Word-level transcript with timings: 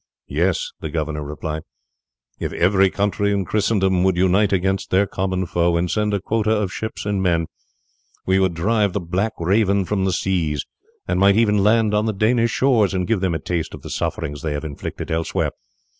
"Yes," 0.29 0.71
the 0.79 0.89
governor 0.89 1.23
replied, 1.23 1.61
"if 2.39 2.51
every 2.53 2.89
country 2.89 3.31
in 3.31 3.45
Christendom 3.45 4.03
would 4.03 4.17
unite 4.17 4.51
against 4.51 4.89
their 4.89 5.05
common 5.05 5.45
foe, 5.45 5.77
and 5.77 5.91
send 5.91 6.11
a 6.11 6.19
quota 6.19 6.49
of 6.49 6.73
ships 6.73 7.05
and 7.05 7.21
men, 7.21 7.45
we 8.25 8.39
would 8.39 8.55
drive 8.55 8.93
the 8.93 8.99
Black 8.99 9.33
Raven 9.37 9.85
from 9.85 10.05
the 10.05 10.11
seas, 10.13 10.65
and 11.07 11.19
might 11.19 11.37
even 11.37 11.59
land 11.63 11.93
on 11.93 12.07
the 12.07 12.13
Danish 12.13 12.49
shores 12.49 12.95
and 12.95 13.05
give 13.05 13.19
them 13.21 13.35
a 13.35 13.39
taste 13.39 13.75
of 13.75 13.83
the 13.83 13.91
suffering 13.91 14.35
they 14.41 14.53
have 14.53 14.65
inflicted 14.65 15.11
elsewhere. 15.11 15.51